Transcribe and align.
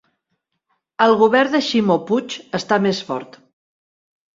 El 1.07 1.13
govern 1.21 1.55
de 1.57 1.63
Ximo 1.69 2.01
Puig 2.11 2.41
està 2.65 2.85
més 2.91 3.07
fort 3.13 3.43